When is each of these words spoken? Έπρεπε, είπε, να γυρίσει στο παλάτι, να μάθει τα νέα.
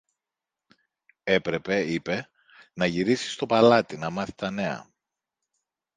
Έπρεπε, 1.23 1.81
είπε, 1.91 2.29
να 2.73 2.85
γυρίσει 2.85 3.29
στο 3.31 3.45
παλάτι, 3.45 3.97
να 3.97 4.09
μάθει 4.09 4.33
τα 4.35 4.51
νέα. 4.51 4.87